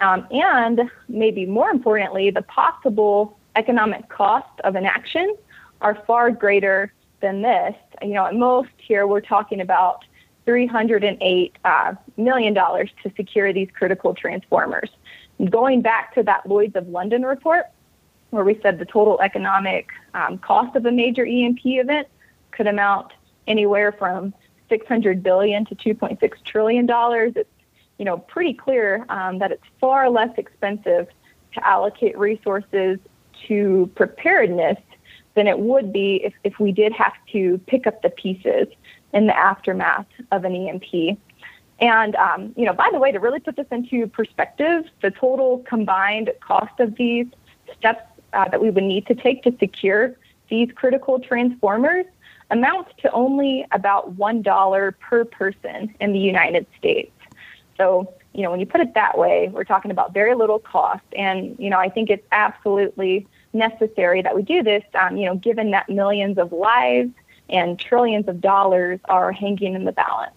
Um, 0.00 0.26
and 0.30 0.90
maybe 1.08 1.46
more 1.46 1.70
importantly, 1.70 2.30
the 2.30 2.42
possible 2.42 3.38
economic 3.56 4.08
cost 4.08 4.60
of 4.62 4.76
inaction 4.76 5.34
are 5.80 5.96
far 6.06 6.30
greater 6.30 6.92
than 7.20 7.42
this. 7.42 7.74
You 8.02 8.14
know, 8.14 8.26
at 8.26 8.34
most 8.34 8.70
here 8.78 9.06
we're 9.06 9.20
talking 9.20 9.60
about 9.60 10.04
$308 10.46 11.52
uh, 11.64 11.94
million 12.16 12.54
to 12.54 13.12
secure 13.16 13.52
these 13.52 13.68
critical 13.76 14.14
transformers. 14.14 14.90
Going 15.50 15.82
back 15.82 16.14
to 16.14 16.22
that 16.24 16.48
Lloyd's 16.48 16.76
of 16.76 16.88
London 16.88 17.22
report, 17.22 17.66
where 18.30 18.44
we 18.44 18.58
said 18.62 18.78
the 18.78 18.84
total 18.84 19.20
economic 19.20 19.88
um, 20.14 20.38
cost 20.38 20.76
of 20.76 20.86
a 20.86 20.92
major 20.92 21.24
EMP 21.24 21.60
event 21.64 22.08
could 22.50 22.66
amount 22.66 23.12
anywhere 23.46 23.92
from 23.92 24.32
600 24.68 25.22
billion 25.22 25.64
to 25.66 25.74
2.6 25.74 26.44
trillion 26.44 26.86
dollars. 26.86 27.32
It's 27.36 27.48
you 27.98 28.04
know 28.04 28.18
pretty 28.18 28.54
clear 28.54 29.04
um, 29.08 29.38
that 29.38 29.52
it's 29.52 29.64
far 29.80 30.08
less 30.08 30.30
expensive 30.36 31.08
to 31.54 31.66
allocate 31.66 32.16
resources 32.18 32.98
to 33.46 33.90
preparedness 33.94 34.78
than 35.34 35.46
it 35.46 35.58
would 35.58 35.92
be 35.92 36.16
if, 36.24 36.34
if 36.42 36.58
we 36.58 36.72
did 36.72 36.92
have 36.92 37.14
to 37.32 37.58
pick 37.66 37.86
up 37.86 38.02
the 38.02 38.10
pieces 38.10 38.66
in 39.12 39.26
the 39.26 39.36
aftermath 39.36 40.06
of 40.32 40.44
an 40.44 40.54
EMP. 40.54 41.18
And, 41.80 42.16
um, 42.16 42.52
you 42.56 42.64
know, 42.64 42.72
by 42.72 42.88
the 42.92 42.98
way, 42.98 43.12
to 43.12 43.20
really 43.20 43.38
put 43.38 43.54
this 43.54 43.68
into 43.70 44.08
perspective, 44.08 44.84
the 45.00 45.12
total 45.12 45.58
combined 45.60 46.32
cost 46.40 46.80
of 46.80 46.96
these 46.96 47.26
steps 47.78 48.02
uh, 48.32 48.48
that 48.48 48.60
we 48.60 48.70
would 48.70 48.82
need 48.82 49.06
to 49.06 49.14
take 49.14 49.44
to 49.44 49.54
secure 49.60 50.16
these 50.48 50.70
critical 50.74 51.20
transformers 51.20 52.06
amounts 52.50 52.90
to 53.02 53.10
only 53.12 53.64
about 53.72 54.16
$1 54.16 54.94
per 54.98 55.24
person 55.24 55.94
in 56.00 56.12
the 56.12 56.18
United 56.18 56.66
States. 56.76 57.12
So, 57.78 58.12
you 58.34 58.42
know, 58.42 58.50
when 58.50 58.60
you 58.60 58.66
put 58.66 58.80
it 58.80 58.94
that 58.94 59.16
way, 59.16 59.48
we're 59.48 59.64
talking 59.64 59.90
about 59.90 60.12
very 60.12 60.34
little 60.34 60.58
cost. 60.58 61.04
And, 61.16 61.56
you 61.58 61.70
know, 61.70 61.78
I 61.78 61.88
think 61.88 62.10
it's 62.10 62.26
absolutely 62.32 63.26
necessary 63.52 64.20
that 64.22 64.34
we 64.34 64.42
do 64.42 64.62
this, 64.62 64.84
um, 64.94 65.16
you 65.16 65.24
know, 65.26 65.36
given 65.36 65.70
that 65.70 65.88
millions 65.88 66.36
of 66.38 66.52
lives 66.52 67.10
and 67.48 67.78
trillions 67.78 68.28
of 68.28 68.40
dollars 68.40 69.00
are 69.06 69.32
hanging 69.32 69.74
in 69.74 69.84
the 69.84 69.92
balance. 69.92 70.34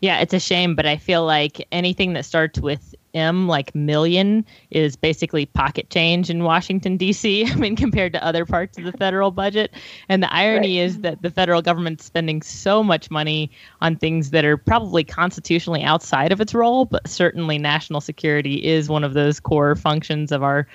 Yeah, 0.00 0.18
it's 0.20 0.34
a 0.34 0.40
shame, 0.40 0.74
but 0.74 0.86
I 0.86 0.96
feel 0.96 1.24
like 1.24 1.66
anything 1.70 2.14
that 2.14 2.24
starts 2.24 2.58
with 2.58 2.94
M, 3.16 3.48
like 3.48 3.74
million, 3.74 4.44
is 4.70 4.94
basically 4.94 5.46
pocket 5.46 5.90
change 5.90 6.30
in 6.30 6.44
Washington, 6.44 6.96
D.C., 6.96 7.46
I 7.50 7.54
mean, 7.56 7.74
compared 7.74 8.12
to 8.12 8.24
other 8.24 8.44
parts 8.44 8.78
of 8.78 8.84
the 8.84 8.92
federal 8.92 9.30
budget. 9.30 9.72
And 10.08 10.22
the 10.22 10.32
irony 10.32 10.78
right. 10.78 10.84
is 10.84 11.00
that 11.00 11.22
the 11.22 11.30
federal 11.30 11.62
government's 11.62 12.04
spending 12.04 12.42
so 12.42 12.82
much 12.82 13.10
money 13.10 13.50
on 13.80 13.96
things 13.96 14.30
that 14.30 14.44
are 14.44 14.56
probably 14.56 15.02
constitutionally 15.02 15.82
outside 15.82 16.30
of 16.30 16.40
its 16.40 16.54
role, 16.54 16.84
but 16.84 17.08
certainly 17.08 17.58
national 17.58 18.00
security 18.00 18.64
is 18.64 18.88
one 18.88 19.02
of 19.02 19.14
those 19.14 19.40
core 19.40 19.74
functions 19.74 20.30
of 20.30 20.42
our 20.42 20.66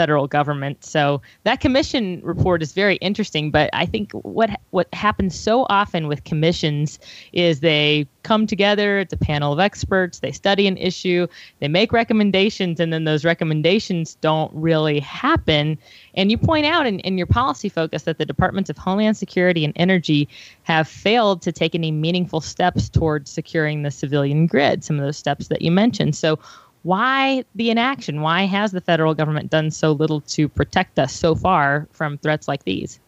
federal 0.00 0.26
government. 0.26 0.82
So 0.82 1.20
that 1.44 1.60
commission 1.60 2.22
report 2.24 2.62
is 2.62 2.72
very 2.72 2.96
interesting, 2.96 3.50
but 3.50 3.68
I 3.74 3.84
think 3.84 4.12
what 4.12 4.48
what 4.70 4.88
happens 4.94 5.38
so 5.38 5.66
often 5.68 6.08
with 6.08 6.24
commissions 6.24 6.98
is 7.34 7.60
they 7.60 8.06
come 8.22 8.46
together, 8.46 8.98
it's 9.00 9.12
a 9.12 9.18
panel 9.18 9.52
of 9.52 9.60
experts, 9.60 10.20
they 10.20 10.32
study 10.32 10.66
an 10.66 10.78
issue, 10.78 11.26
they 11.58 11.68
make 11.68 11.92
recommendations, 11.92 12.80
and 12.80 12.94
then 12.94 13.04
those 13.04 13.26
recommendations 13.26 14.14
don't 14.22 14.50
really 14.54 15.00
happen. 15.00 15.76
And 16.14 16.30
you 16.30 16.38
point 16.38 16.64
out 16.64 16.86
in, 16.86 17.00
in 17.00 17.18
your 17.18 17.26
policy 17.26 17.68
focus 17.68 18.04
that 18.04 18.16
the 18.16 18.24
Departments 18.24 18.70
of 18.70 18.78
Homeland 18.78 19.18
Security 19.18 19.66
and 19.66 19.74
Energy 19.76 20.30
have 20.62 20.88
failed 20.88 21.42
to 21.42 21.52
take 21.52 21.74
any 21.74 21.90
meaningful 21.90 22.40
steps 22.40 22.88
towards 22.88 23.30
securing 23.30 23.82
the 23.82 23.90
civilian 23.90 24.46
grid, 24.46 24.82
some 24.82 24.98
of 24.98 25.04
those 25.04 25.18
steps 25.18 25.48
that 25.48 25.60
you 25.60 25.70
mentioned. 25.70 26.16
So 26.16 26.38
why 26.82 27.44
the 27.54 27.70
inaction? 27.70 28.22
Why 28.22 28.44
has 28.44 28.72
the 28.72 28.80
federal 28.80 29.14
government 29.14 29.50
done 29.50 29.70
so 29.70 29.92
little 29.92 30.20
to 30.22 30.48
protect 30.48 30.98
us 30.98 31.12
so 31.12 31.34
far 31.34 31.86
from 31.92 32.18
threats 32.18 32.48
like 32.48 32.64
these? 32.64 33.00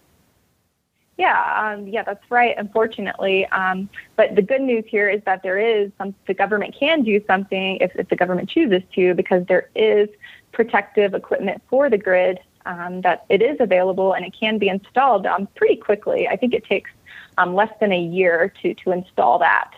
Yeah, 1.19 1.75
um, 1.75 1.87
yeah, 1.87 2.03
that's 2.03 2.31
right. 2.31 2.55
Unfortunately, 2.57 3.47
um, 3.47 3.89
but 4.17 4.35
the 4.35 4.43
good 4.43 4.63
news 4.63 4.85
here 4.89 5.09
is 5.09 5.23
that 5.25 5.43
there 5.43 5.59
is 5.59 5.91
some. 5.99 6.15
The 6.27 6.35
government 6.35 6.75
can 6.79 7.03
do 7.03 7.23
something 7.27 7.77
if, 7.77 7.95
if 7.95 8.09
the 8.09 8.17
government 8.17 8.49
chooses 8.49 8.83
to, 8.95 9.15
because 9.15 9.47
there 9.47 9.69
is 9.75 10.09
protective 10.53 11.15
equipment 11.15 11.63
for 11.69 11.89
the 11.89 11.99
grid 11.99 12.41
um, 12.67 13.03
that 13.03 13.25
it 13.29 13.43
is 13.43 13.59
available 13.61 14.15
and 14.15 14.25
it 14.25 14.35
can 14.39 14.59
be 14.59 14.69
installed 14.69 15.27
um, 15.27 15.49
pretty 15.55 15.77
quickly. 15.77 16.29
I 16.29 16.37
think 16.37 16.55
it 16.55 16.65
takes 16.65 16.91
um, 17.39 17.55
less 17.55 17.73
than 17.81 17.93
a 17.93 18.01
year 18.01 18.53
to 18.63 18.75
to 18.75 18.93
install 18.93 19.39
that. 19.39 19.71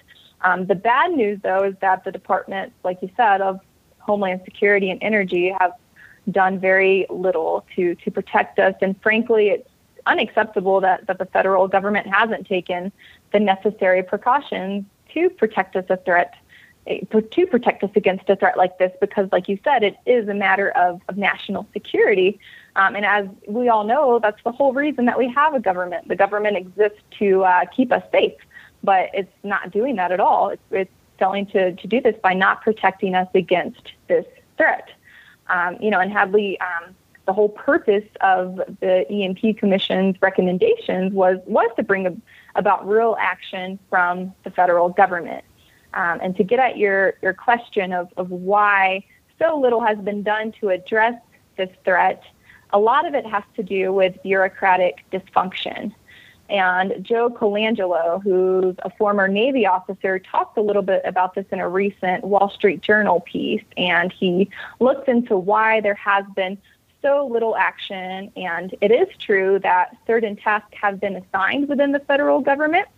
Um, 0.42 0.66
the 0.66 0.74
bad 0.74 1.12
news, 1.12 1.40
though, 1.42 1.64
is 1.64 1.74
that 1.80 2.04
the 2.04 2.12
department, 2.12 2.72
like 2.84 2.98
you 3.02 3.10
said, 3.16 3.40
of 3.40 3.60
Homeland 4.04 4.42
Security 4.44 4.90
and 4.90 5.02
Energy 5.02 5.54
have 5.58 5.73
done 6.30 6.58
very 6.58 7.06
little 7.11 7.66
to 7.76 7.94
to 7.96 8.11
protect 8.11 8.58
us. 8.58 8.75
And 8.80 9.00
frankly, 9.02 9.49
it's 9.49 9.68
unacceptable 10.06 10.80
that, 10.80 11.06
that 11.06 11.18
the 11.18 11.26
federal 11.26 11.66
government 11.68 12.06
hasn't 12.06 12.46
taken 12.46 12.92
the 13.32 13.40
necessary 13.40 14.02
precautions 14.02 14.84
to 15.14 15.30
protect 15.30 15.76
us 15.76 15.84
a 15.88 15.96
threat 15.99 16.34
to 16.87 17.46
protect 17.46 17.82
us 17.82 17.90
against 17.96 18.28
a 18.28 18.37
threat 18.37 18.58
like 18.58 18.76
this 18.76 18.92
because 19.00 19.26
like 19.32 19.49
you 19.49 19.58
said 19.64 19.82
it 19.82 19.96
is 20.04 20.28
a 20.28 20.34
matter 20.34 20.68
of, 20.73 21.00
of 21.08 21.16
national 21.16 21.66
security. 21.73 22.38
Um, 22.76 22.94
and 22.94 23.06
as 23.06 23.26
we 23.46 23.70
all 23.70 23.84
know 23.84 24.18
that's 24.18 24.42
the 24.44 24.52
whole 24.52 24.75
reason 24.75 25.06
that 25.06 25.16
we 25.16 25.26
have 25.30 25.54
a 25.54 25.61
government. 25.61 26.08
The 26.08 26.16
government 26.16 26.58
exists 26.58 27.00
to 27.18 27.44
uh, 27.44 27.64
keep 27.75 27.90
us 27.90 28.02
safe 28.12 28.34
but 28.84 29.08
it's 29.14 29.32
not 29.42 29.73
doing 29.73 29.96
that 29.96 30.12
at 30.12 30.20
all. 30.20 30.50
It's, 30.50 30.62
it's 30.70 30.90
failing 31.18 31.46
to, 31.46 31.73
to 31.75 31.87
do 31.88 32.00
this 32.00 32.14
by 32.23 32.34
not 32.34 32.62
protecting 32.62 33.14
us 33.14 33.28
against 33.34 33.92
this 34.08 34.26
threat. 34.56 34.88
Um, 35.49 35.76
you 35.80 35.90
know, 35.90 36.00
and 36.00 36.12
Hadley, 36.12 36.58
um, 36.61 36.94
the 37.26 37.32
whole 37.32 37.49
purpose 37.49 38.04
of 38.20 38.56
the 38.80 39.06
EMP 39.11 39.58
Commission's 39.58 40.16
recommendations 40.20 41.12
was 41.12 41.38
was 41.46 41.70
to 41.76 41.82
bring 41.82 42.06
a, 42.06 42.14
about 42.54 42.87
real 42.87 43.16
action 43.18 43.78
from 43.90 44.34
the 44.44 44.50
federal 44.50 44.88
government. 44.90 45.44
Um, 45.94 46.18
and 46.23 46.37
to 46.37 46.44
get 46.44 46.58
at 46.58 46.76
your, 46.76 47.14
your 47.23 47.34
question 47.34 47.92
of, 47.92 48.12
of 48.16 48.30
why 48.30 49.04
so 49.38 49.58
little 49.58 49.80
has 49.80 49.96
been 49.99 50.23
done 50.23 50.52
to 50.61 50.70
address 50.70 51.14
this 51.56 51.70
threat, 51.84 52.23
a 52.73 52.78
lot 52.78 53.06
of 53.06 53.14
it 53.14 53.25
has 53.26 53.44
to 53.56 53.62
do 53.62 53.92
with 53.92 54.20
bureaucratic 54.23 55.04
dysfunction. 55.12 55.94
And 56.50 57.02
Joe 57.02 57.30
Colangelo, 57.30 58.22
who's 58.22 58.76
a 58.82 58.90
former 58.90 59.28
Navy 59.28 59.66
officer, 59.66 60.18
talked 60.18 60.58
a 60.58 60.62
little 60.62 60.82
bit 60.82 61.02
about 61.04 61.34
this 61.34 61.46
in 61.50 61.60
a 61.60 61.68
recent 61.68 62.24
Wall 62.24 62.50
Street 62.50 62.82
Journal 62.82 63.20
piece. 63.20 63.64
And 63.76 64.12
he 64.12 64.50
looked 64.78 65.08
into 65.08 65.36
why 65.36 65.80
there 65.80 65.94
has 65.94 66.24
been 66.36 66.58
so 67.00 67.26
little 67.26 67.56
action. 67.56 68.30
And 68.36 68.74
it 68.80 68.90
is 68.90 69.08
true 69.18 69.58
that 69.60 69.96
certain 70.06 70.36
tasks 70.36 70.74
have 70.80 71.00
been 71.00 71.16
assigned 71.16 71.68
within 71.68 71.92
the 71.92 72.00
federal 72.00 72.40
government. 72.40 72.88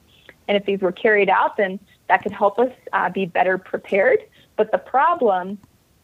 And 0.49 0.57
if 0.57 0.65
these 0.65 0.81
were 0.81 0.93
carried 0.93 1.29
out, 1.29 1.57
then 1.57 1.79
that 2.09 2.23
could 2.23 2.33
help 2.33 2.59
us 2.59 2.73
uh, 2.93 3.11
be 3.11 3.27
better 3.27 3.59
prepared. 3.59 4.21
But 4.57 4.73
the 4.73 4.79
problem 4.79 5.59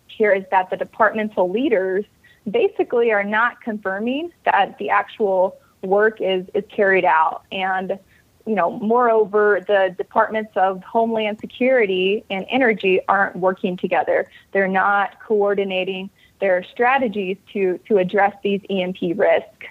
here 0.06 0.32
is 0.32 0.44
that 0.50 0.70
the 0.70 0.76
departmental 0.76 1.50
leaders 1.50 2.04
basically 2.50 3.12
are 3.12 3.24
not 3.24 3.60
confirming 3.60 4.32
that 4.44 4.78
the 4.78 4.90
actual 4.90 5.56
work 5.82 6.20
is, 6.20 6.46
is 6.54 6.64
carried 6.68 7.04
out. 7.04 7.42
And, 7.52 7.98
you 8.46 8.54
know, 8.54 8.70
moreover, 8.70 9.62
the 9.66 9.94
departments 9.96 10.52
of 10.56 10.82
Homeland 10.82 11.40
Security 11.40 12.24
and 12.30 12.46
Energy 12.48 13.00
aren't 13.08 13.36
working 13.36 13.76
together. 13.76 14.30
They're 14.52 14.68
not 14.68 15.20
coordinating 15.20 16.10
their 16.40 16.64
strategies 16.64 17.36
to, 17.52 17.78
to 17.88 17.98
address 17.98 18.34
these 18.42 18.60
EMP 18.68 19.16
risks. 19.16 19.66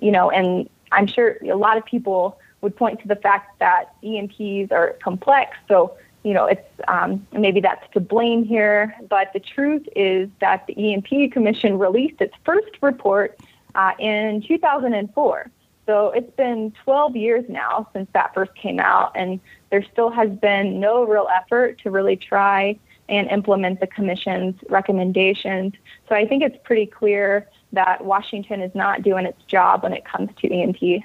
You 0.00 0.12
know, 0.12 0.30
and 0.30 0.68
I'm 0.92 1.06
sure 1.06 1.38
a 1.42 1.56
lot 1.56 1.76
of 1.76 1.84
people 1.84 2.38
would 2.60 2.76
point 2.76 3.00
to 3.00 3.08
the 3.08 3.16
fact 3.16 3.58
that 3.60 3.94
EMPs 4.02 4.72
are 4.72 4.96
complex. 5.02 5.56
So, 5.68 5.96
you 6.24 6.32
know, 6.32 6.46
it's 6.46 6.66
um, 6.88 7.26
maybe 7.32 7.60
that's 7.60 7.84
to 7.92 8.00
blame 8.00 8.44
here. 8.44 8.94
But 9.08 9.32
the 9.32 9.40
truth 9.40 9.86
is 9.94 10.28
that 10.40 10.66
the 10.66 10.94
EMP 10.94 11.32
Commission 11.32 11.78
released 11.78 12.20
its 12.20 12.34
first 12.44 12.70
report 12.80 13.38
uh, 13.74 13.92
in 13.98 14.42
2004. 14.46 15.50
So 15.86 16.10
it's 16.12 16.34
been 16.36 16.72
12 16.84 17.16
years 17.16 17.44
now 17.48 17.88
since 17.92 18.08
that 18.14 18.32
first 18.32 18.54
came 18.54 18.80
out, 18.80 19.12
and 19.14 19.38
there 19.70 19.84
still 19.92 20.10
has 20.10 20.30
been 20.30 20.80
no 20.80 21.04
real 21.04 21.28
effort 21.34 21.78
to 21.82 21.90
really 21.90 22.16
try 22.16 22.78
and 23.08 23.28
implement 23.30 23.80
the 23.80 23.86
Commission's 23.86 24.54
recommendations. 24.70 25.74
So 26.08 26.14
I 26.14 26.26
think 26.26 26.42
it's 26.42 26.56
pretty 26.64 26.86
clear 26.86 27.48
that 27.72 28.04
Washington 28.04 28.62
is 28.62 28.74
not 28.74 29.02
doing 29.02 29.26
its 29.26 29.42
job 29.44 29.82
when 29.82 29.92
it 29.92 30.04
comes 30.04 30.30
to 30.40 30.50
EMP. 30.50 31.04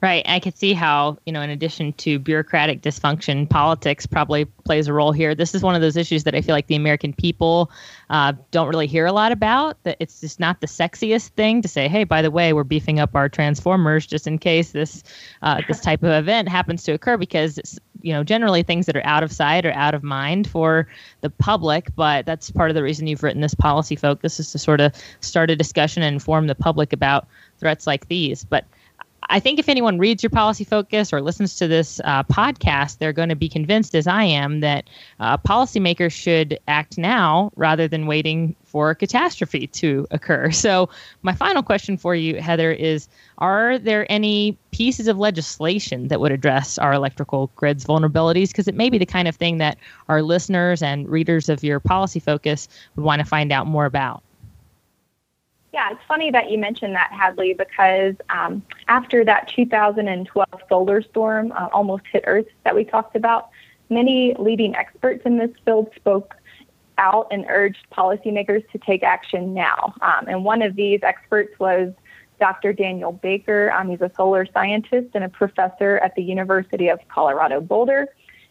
Right. 0.00 0.24
I 0.28 0.40
could 0.40 0.58
see 0.58 0.72
how, 0.72 1.18
you 1.26 1.32
know, 1.32 1.42
in 1.42 1.50
addition 1.50 1.92
to 1.94 2.18
bureaucratic 2.18 2.82
dysfunction, 2.82 3.48
politics 3.48 4.04
probably 4.04 4.44
plays 4.44 4.88
a 4.88 4.92
role 4.92 5.12
here. 5.12 5.34
This 5.34 5.54
is 5.54 5.62
one 5.62 5.76
of 5.76 5.80
those 5.80 5.96
issues 5.96 6.24
that 6.24 6.34
I 6.34 6.40
feel 6.40 6.54
like 6.54 6.66
the 6.66 6.74
American 6.74 7.12
people 7.12 7.70
uh, 8.10 8.32
don't 8.50 8.68
really 8.68 8.88
hear 8.88 9.06
a 9.06 9.12
lot 9.12 9.30
about. 9.30 9.82
That 9.84 9.96
it's 10.00 10.20
just 10.20 10.40
not 10.40 10.60
the 10.60 10.66
sexiest 10.66 11.28
thing 11.30 11.62
to 11.62 11.68
say, 11.68 11.86
hey, 11.86 12.02
by 12.02 12.20
the 12.20 12.32
way, 12.32 12.52
we're 12.52 12.64
beefing 12.64 12.98
up 12.98 13.14
our 13.14 13.28
transformers 13.28 14.04
just 14.04 14.26
in 14.26 14.38
case 14.38 14.72
this 14.72 15.04
uh, 15.42 15.60
this 15.68 15.80
type 15.88 16.02
of 16.02 16.10
event 16.10 16.48
happens 16.48 16.82
to 16.84 16.92
occur 16.92 17.16
because 17.16 17.58
it's, 17.58 17.78
you 18.00 18.12
know, 18.12 18.24
generally 18.24 18.64
things 18.64 18.86
that 18.86 18.96
are 18.96 19.06
out 19.06 19.22
of 19.22 19.30
sight 19.30 19.64
or 19.64 19.72
out 19.72 19.94
of 19.94 20.02
mind 20.02 20.48
for 20.48 20.88
the 21.20 21.30
public. 21.30 21.94
But 21.94 22.26
that's 22.26 22.50
part 22.50 22.70
of 22.70 22.74
the 22.74 22.82
reason 22.82 23.06
you've 23.06 23.22
written 23.22 23.40
this 23.40 23.54
policy 23.54 23.94
focus 23.94 24.40
is 24.40 24.50
to 24.50 24.58
sort 24.58 24.80
of 24.80 24.92
start 25.20 25.50
a 25.50 25.56
discussion 25.56 26.02
and 26.02 26.14
inform 26.14 26.48
the 26.48 26.56
public 26.56 26.92
about 26.92 27.28
threats 27.58 27.86
like 27.86 28.08
these. 28.08 28.42
But 28.42 28.64
I 29.28 29.40
think 29.40 29.58
if 29.58 29.68
anyone 29.68 29.98
reads 29.98 30.22
your 30.22 30.30
policy 30.30 30.64
focus 30.64 31.12
or 31.12 31.20
listens 31.20 31.54
to 31.56 31.68
this 31.68 32.00
uh, 32.04 32.22
podcast, 32.24 32.98
they're 32.98 33.12
going 33.12 33.28
to 33.28 33.36
be 33.36 33.48
convinced, 33.48 33.94
as 33.94 34.06
I 34.06 34.24
am, 34.24 34.60
that 34.60 34.88
uh, 35.20 35.38
policymakers 35.38 36.12
should 36.12 36.58
act 36.68 36.98
now 36.98 37.52
rather 37.56 37.86
than 37.86 38.06
waiting 38.06 38.56
for 38.64 38.90
a 38.90 38.94
catastrophe 38.94 39.66
to 39.68 40.06
occur. 40.10 40.50
So, 40.62 40.88
my 41.22 41.34
final 41.34 41.62
question 41.62 41.96
for 41.96 42.14
you, 42.14 42.40
Heather, 42.40 42.70
is 42.70 43.08
Are 43.38 43.78
there 43.78 44.06
any 44.10 44.56
pieces 44.70 45.08
of 45.08 45.18
legislation 45.18 46.08
that 46.08 46.20
would 46.20 46.30
address 46.30 46.78
our 46.78 46.92
electrical 46.92 47.50
grid's 47.56 47.84
vulnerabilities? 47.84 48.48
Because 48.48 48.68
it 48.68 48.76
may 48.76 48.90
be 48.90 48.98
the 48.98 49.06
kind 49.06 49.26
of 49.26 49.34
thing 49.34 49.58
that 49.58 49.76
our 50.08 50.22
listeners 50.22 50.82
and 50.82 51.08
readers 51.08 51.48
of 51.48 51.64
your 51.64 51.80
policy 51.80 52.20
focus 52.20 52.68
would 52.94 53.04
want 53.04 53.20
to 53.20 53.26
find 53.26 53.50
out 53.50 53.66
more 53.66 53.86
about. 53.86 54.22
Yeah, 55.72 55.90
it's 55.90 56.02
funny 56.06 56.30
that 56.30 56.50
you 56.50 56.58
mentioned 56.58 56.94
that, 56.94 57.10
Hadley, 57.12 57.54
because 57.54 58.14
um, 58.28 58.62
after 58.88 59.24
that 59.24 59.48
2012 59.48 60.48
solar 60.68 61.00
storm 61.02 61.52
uh, 61.52 61.68
almost 61.72 62.04
hit 62.12 62.24
Earth 62.26 62.46
that 62.64 62.74
we 62.74 62.84
talked 62.84 63.16
about, 63.16 63.48
many 63.88 64.34
leading 64.38 64.76
experts 64.76 65.22
in 65.24 65.38
this 65.38 65.50
field 65.64 65.90
spoke 65.96 66.34
out 66.98 67.26
and 67.30 67.46
urged 67.48 67.86
policymakers 67.90 68.68
to 68.70 68.78
take 68.78 69.02
action 69.02 69.54
now. 69.54 69.94
Um, 70.02 70.26
and 70.28 70.44
one 70.44 70.60
of 70.60 70.76
these 70.76 71.00
experts 71.02 71.58
was 71.58 71.94
Dr. 72.38 72.74
Daniel 72.74 73.12
Baker. 73.12 73.72
Um, 73.72 73.88
he's 73.88 74.02
a 74.02 74.10
solar 74.14 74.46
scientist 74.52 75.08
and 75.14 75.24
a 75.24 75.28
professor 75.30 75.98
at 75.98 76.14
the 76.16 76.22
University 76.22 76.88
of 76.88 77.00
Colorado 77.08 77.62
Boulder. 77.62 78.08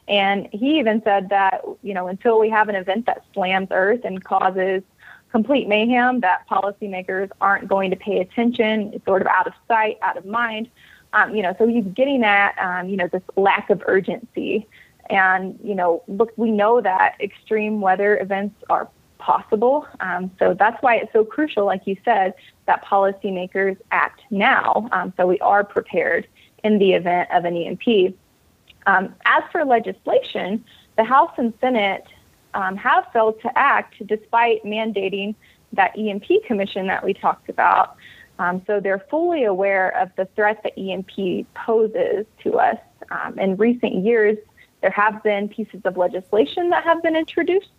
And 0.08 0.50
he 0.52 0.80
even 0.80 1.04
said 1.04 1.30
that, 1.30 1.62
you 1.84 1.94
know, 1.94 2.08
until 2.08 2.40
we 2.40 2.50
have 2.50 2.68
an 2.68 2.76
event 2.76 3.06
that 3.06 3.24
slams 3.34 3.68
Earth 3.70 4.02
and 4.04 4.24
causes 4.24 4.82
complete 5.32 5.68
mayhem 5.68 6.20
that 6.22 6.48
policymakers 6.50 7.30
aren't 7.40 7.68
going 7.68 7.90
to 7.90 7.96
pay 7.96 8.20
attention. 8.20 8.92
It's 8.94 9.06
sort 9.06 9.22
of 9.22 9.28
out 9.28 9.48
of 9.48 9.54
sight, 9.68 9.98
out 10.02 10.18
of 10.18 10.26
mind. 10.26 10.70
Um, 11.14 11.36
you 11.36 11.42
know, 11.42 11.56
so 11.58 11.68
he's 11.68 11.86
getting 11.86 12.24
at, 12.24 12.58
um, 12.58 12.90
you 12.90 12.98
know, 12.98 13.08
this 13.08 13.24
lack 13.36 13.70
of 13.70 13.82
urgency. 13.86 14.68
And, 15.10 15.60
you 15.64 15.76
know, 15.76 16.04
look, 16.08 16.32
we 16.38 16.52
know 16.52 16.82
that 16.82 17.16
extreme 17.20 17.82
weather 17.82 18.18
events 18.20 18.56
are 18.70 18.90
possible. 19.18 19.88
Um, 20.00 20.32
so 20.40 20.54
that's 20.54 20.82
why 20.82 20.96
it's 20.96 21.12
so 21.14 21.24
crucial, 21.24 21.66
like 21.66 21.86
you 21.86 21.98
said, 22.04 22.34
that 22.66 22.84
policymakers 22.84 23.78
act 23.92 24.22
now. 24.30 24.90
Um, 24.92 25.14
so 25.18 25.28
we 25.28 25.40
are 25.40 25.64
prepared 25.64 26.28
in 26.64 26.80
the 26.80 26.94
event 26.94 27.30
of 27.32 27.46
an 27.46 27.56
EMP. 27.56 28.16
Um, 28.88 29.14
as 29.26 29.44
for 29.52 29.64
legislation, 29.66 30.64
the 30.98 31.04
House 31.04 31.32
and 31.38 31.54
Senate 31.62 32.06
um, 32.54 32.76
have 32.78 33.06
failed 33.14 33.40
to 33.42 33.58
act 33.58 33.96
despite 34.08 34.64
mandating 34.64 35.36
that 35.74 35.98
EMP 35.98 36.26
commission 36.46 36.88
that 36.88 37.04
we 37.04 37.14
talked 37.14 37.50
about. 37.50 37.96
Um, 38.40 38.62
so 38.66 38.80
they're 38.80 39.06
fully 39.10 39.44
aware 39.44 39.96
of 39.98 40.10
the 40.18 40.26
threat 40.36 40.64
that 40.64 40.78
EMP 40.78 41.48
poses 41.54 42.26
to 42.44 42.58
us. 42.58 42.78
Um, 43.10 43.38
in 43.38 43.56
recent 43.56 44.04
years, 44.04 44.38
there 44.82 44.92
have 44.92 45.22
been 45.24 45.48
pieces 45.48 45.82
of 45.86 45.98
legislation 45.98 46.70
that 46.72 46.84
have 46.84 47.04
been 47.04 47.16
introduced 47.16 47.70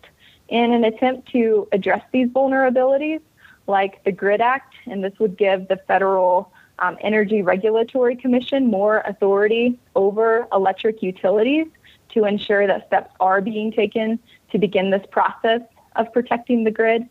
in 0.49 0.73
an 0.73 0.85
attempt 0.85 1.31
to 1.33 1.67
address 1.73 2.03
these 2.13 2.29
vulnerabilities, 2.29 3.21
like 3.67 4.05
the 4.05 4.13
GRID 4.13 4.41
Act, 4.41 4.75
and 4.87 5.03
this 5.03 5.19
would 5.19 5.37
give 5.37 5.69
the 5.69 5.77
federal 5.89 6.53
um, 6.79 6.97
Energy 7.01 7.43
Regulatory 7.43 8.17
Commission 8.17 8.67
more 8.67 8.99
authority 9.07 9.79
over 9.95 10.47
electric 10.53 11.03
utilities 11.03 11.67
to 12.11 12.25
ensure 12.25 12.67
that 12.67 12.87
steps 12.87 13.15
are 13.21 13.41
being 13.41 13.73
taken 13.73 14.19
to 14.53 14.59
begin 14.59 14.91
this 14.91 15.05
process 15.11 15.61
of 15.97 16.13
protecting 16.13 16.65
the 16.65 16.71
grid. 16.71 17.07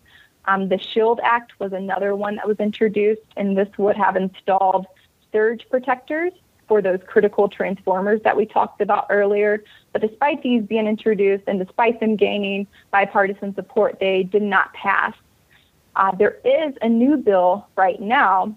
Um, 0.45 0.69
the 0.69 0.79
SHIELD 0.79 1.19
Act 1.23 1.59
was 1.59 1.73
another 1.73 2.15
one 2.15 2.35
that 2.37 2.47
was 2.47 2.59
introduced, 2.59 3.21
and 3.37 3.55
this 3.57 3.69
would 3.77 3.95
have 3.97 4.15
installed 4.15 4.87
surge 5.31 5.67
protectors 5.69 6.33
for 6.67 6.81
those 6.81 6.99
critical 7.05 7.49
transformers 7.49 8.21
that 8.23 8.35
we 8.35 8.45
talked 8.45 8.81
about 8.81 9.07
earlier. 9.09 9.63
But 9.91 10.01
despite 10.01 10.41
these 10.41 10.63
being 10.63 10.87
introduced 10.87 11.43
and 11.47 11.59
despite 11.59 11.99
them 11.99 12.15
gaining 12.15 12.65
bipartisan 12.91 13.53
support, 13.55 13.99
they 13.99 14.23
did 14.23 14.41
not 14.41 14.73
pass. 14.73 15.13
Uh, 15.95 16.15
there 16.15 16.37
is 16.45 16.73
a 16.81 16.87
new 16.87 17.17
bill 17.17 17.67
right 17.75 17.99
now 17.99 18.55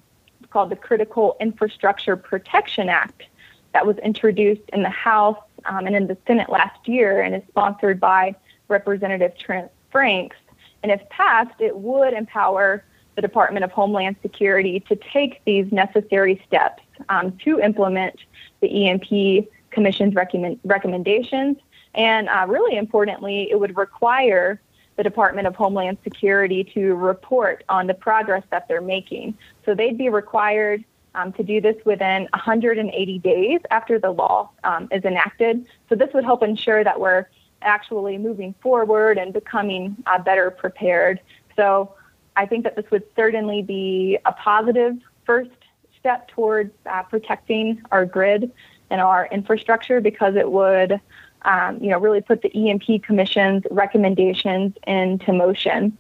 called 0.51 0.71
the 0.71 0.77
Critical 0.77 1.37
Infrastructure 1.41 2.17
Protection 2.17 2.89
Act 2.89 3.25
that 3.73 3.85
was 3.85 3.99
introduced 3.99 4.63
in 4.73 4.83
the 4.83 4.91
House 4.91 5.43
um, 5.65 5.87
and 5.87 5.97
in 5.97 6.07
the 6.07 6.17
Senate 6.27 6.49
last 6.49 6.87
year 6.87 7.21
and 7.21 7.35
is 7.35 7.43
sponsored 7.49 7.99
by 7.99 8.37
Representative 8.69 9.37
Trent 9.39 9.71
Franks. 9.91 10.37
And 10.83 10.93
if 10.93 11.07
passed, 11.09 11.61
it 11.61 11.77
would 11.77 12.13
empower 12.13 12.85
the 13.15 13.23
Department 13.23 13.65
of 13.65 13.71
Homeland 13.71 14.17
Security 14.23 14.81
to 14.81 14.97
take 14.97 15.41
these 15.45 15.71
necessary 15.73 16.43
steps 16.47 16.83
um, 17.09 17.33
to 17.45 17.61
implement 17.61 18.19
the 18.61 18.89
EMP 18.89 19.49
Commission's 19.71 20.15
recommend- 20.15 20.61
recommendations. 20.65 21.57
And 21.95 22.29
uh, 22.29 22.47
really 22.49 22.77
importantly, 22.77 23.49
it 23.51 23.59
would 23.59 23.77
require 23.77 24.61
the 24.97 25.03
Department 25.03 25.47
of 25.47 25.55
Homeland 25.55 25.99
Security 26.05 26.65
to 26.75 26.95
report 26.95 27.65
on 27.69 27.87
the 27.87 27.95
progress 27.95 28.45
that 28.51 28.69
they're 28.69 28.81
making. 28.81 29.37
So 29.65 29.75
they'd 29.75 29.99
be 29.99 30.09
required 30.09 30.85
um, 31.15 31.33
to 31.35 31.43
do 31.43 31.61
this 31.61 31.77
within 31.85 32.23
180 32.33 33.19
days 33.19 33.61
after 33.71 33.99
the 33.99 34.11
law 34.11 34.51
um, 34.65 34.89
is 34.91 35.05
enacted. 35.05 35.67
So 35.89 35.95
this 35.95 36.13
would 36.15 36.25
help 36.25 36.43
ensure 36.43 36.83
that 36.83 36.99
we're 36.99 37.27
actually 37.65 38.19
moving 38.19 38.55
forward 38.61 39.19
and 39.19 39.33
becoming 39.33 39.97
uh, 40.07 40.19
better 40.19 40.51
prepared. 40.51 41.21
So 41.57 41.95
I 42.37 42.47
think 42.47 42.65
that 42.65 42.77
this 42.77 42.85
would 42.91 43.05
certainly 43.17 43.63
be 43.63 44.19
a 44.25 44.33
positive 44.33 44.97
first 45.25 45.51
step 45.99 46.29
towards 46.29 46.73
uh, 46.87 47.03
protecting 47.05 47.81
our 47.91 48.05
grid 48.05 48.51
and 48.91 49.01
our 49.01 49.27
infrastructure 49.27 50.01
because 50.01 50.37
it 50.37 50.51
would, 50.51 51.01
um, 51.43 51.83
you 51.83 51.91
know, 51.91 51.99
really 51.99 52.21
put 52.21 52.43
the 52.43 52.71
EMP 52.71 53.03
Commission's 53.03 53.63
recommendations 53.71 54.75
into 54.87 55.33
motion. 55.33 55.97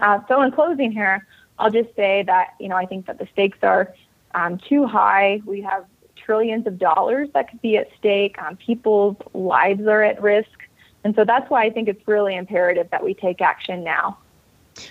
Uh, 0.00 0.20
so 0.28 0.42
in 0.42 0.52
closing 0.52 0.92
here, 0.92 1.26
I'll 1.58 1.70
just 1.70 1.94
say 1.96 2.22
that, 2.24 2.54
you 2.60 2.68
know, 2.68 2.76
I 2.76 2.86
think 2.86 3.06
that 3.06 3.18
the 3.18 3.26
stakes 3.32 3.58
are 3.62 3.94
um, 4.34 4.58
too 4.58 4.86
high. 4.86 5.40
We 5.44 5.62
have 5.62 5.86
trillions 6.14 6.66
of 6.66 6.78
dollars 6.78 7.28
that 7.34 7.50
could 7.50 7.62
be 7.62 7.76
at 7.76 7.88
stake. 7.98 8.40
Um, 8.40 8.56
people's 8.56 9.16
lives 9.32 9.86
are 9.86 10.02
at 10.02 10.20
risk. 10.20 10.67
And 11.08 11.16
so 11.16 11.24
that's 11.24 11.48
why 11.48 11.64
I 11.64 11.70
think 11.70 11.88
it's 11.88 12.06
really 12.06 12.36
imperative 12.36 12.90
that 12.90 13.02
we 13.02 13.14
take 13.14 13.40
action 13.40 13.82
now. 13.82 14.18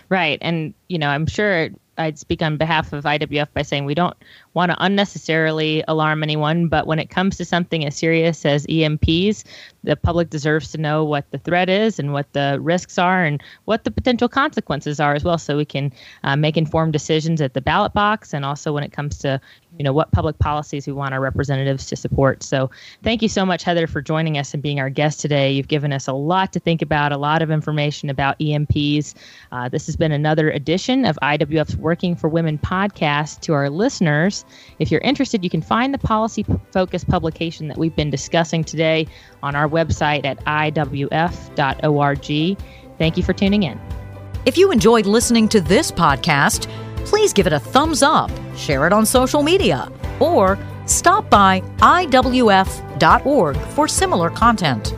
Right. 0.10 0.40
And, 0.42 0.74
you 0.88 0.98
know, 0.98 1.10
I'm 1.10 1.28
sure 1.28 1.70
I'd 2.00 2.18
speak 2.18 2.42
on 2.42 2.58
behalf 2.58 2.92
of 2.92 3.04
IWF 3.04 3.50
by 3.54 3.62
saying 3.62 3.86
we 3.86 3.94
don't 3.94 4.18
want 4.56 4.72
to 4.72 4.84
unnecessarily 4.84 5.84
alarm 5.88 6.24
anyone, 6.24 6.70
but 6.70 6.88
when 6.88 6.98
it 6.98 7.12
comes 7.12 7.38
to 7.38 7.46
something 7.46 7.86
as 7.86 7.96
serious 7.96 8.48
as 8.48 8.66
EMPs, 8.66 9.44
the 9.84 9.96
public 9.96 10.32
deserves 10.32 10.72
to 10.72 10.80
know 10.80 11.04
what 11.04 11.30
the 11.30 11.38
threat 11.38 11.70
is 11.70 12.00
and 12.00 12.14
what 12.14 12.34
the 12.34 12.58
risks 12.62 12.98
are 12.98 13.24
and 13.24 13.40
what 13.66 13.84
the 13.84 13.92
potential 13.92 14.28
consequences 14.28 15.00
are 15.00 15.14
as 15.14 15.24
well, 15.24 15.38
so 15.38 15.56
we 15.56 15.66
can 15.66 15.94
uh, 16.24 16.36
make 16.36 16.58
informed 16.58 16.94
decisions 16.94 17.42
at 17.42 17.54
the 17.54 17.62
ballot 17.62 17.94
box 17.94 18.34
and 18.34 18.44
also 18.44 18.74
when 18.74 18.84
it 18.84 18.92
comes 18.92 19.20
to 19.20 19.40
you 19.78 19.84
know 19.84 19.94
what 19.94 20.12
public 20.12 20.38
policies 20.40 20.88
we 20.88 20.94
want 20.94 21.14
our 21.14 21.20
representatives 21.20 21.86
to 21.88 21.96
support. 21.96 22.44
So 22.44 22.70
thank 23.04 23.22
you 23.22 23.30
so 23.30 23.46
much, 23.46 23.64
Heather, 23.64 23.88
for 23.88 24.02
joining 24.02 24.38
us 24.38 24.54
and 24.54 24.64
being 24.64 24.80
our 24.80 24.90
guest 24.90 25.20
today. 25.20 25.52
You've 25.52 25.68
given 25.68 25.94
us 25.94 26.08
a 26.08 26.14
lot 26.14 26.54
to 26.54 26.60
think 26.60 26.82
about, 26.82 27.12
a 27.12 27.18
lot 27.18 27.42
of 27.42 27.52
information 27.52 28.10
about 28.10 28.40
EMPs. 28.40 29.14
Uh, 29.52 29.70
this 29.70 29.86
has 29.86 29.96
been 29.96 30.12
another 30.12 30.50
edition 30.50 31.06
of 31.06 31.18
IWF's 31.22 31.76
Working 31.76 32.16
for 32.16 32.28
Women 32.28 32.58
podcast. 32.58 33.42
To 33.42 33.54
our 33.54 33.70
listeners, 33.70 34.46
if 34.80 34.92
you're 34.92 35.02
interested, 35.02 35.44
you 35.44 35.50
can 35.50 35.62
find 35.62 35.94
the 35.94 36.00
policy 36.00 36.46
focused 36.72 37.08
publication 37.08 37.68
that 37.68 37.78
we've 37.78 37.96
been 37.96 38.10
discussing 38.10 38.64
today 38.64 39.08
on 39.44 39.56
our 39.56 39.70
website 39.70 40.26
at 40.26 40.44
iwf.org. 40.46 41.48
Thank 42.98 43.18
you 43.18 43.24
for 43.24 43.34
tuning 43.34 43.64
in. 43.64 43.80
If 44.46 44.58
you 44.58 44.72
enjoyed 44.72 45.06
listening 45.06 45.50
to 45.50 45.62
this 45.62 45.92
podcast, 45.92 46.68
please 47.06 47.34
give 47.34 47.48
it 47.48 47.54
a 47.54 47.60
thumbs 47.60 48.02
up, 48.02 48.32
share 48.58 48.88
it 48.88 48.94
on 48.94 49.06
social 49.06 49.44
media, 49.44 49.92
or 50.20 50.58
stop 50.86 51.30
by 51.30 51.62
iwf.org 51.78 53.58
for 53.58 53.88
similar 53.88 54.30
content. 54.30 54.97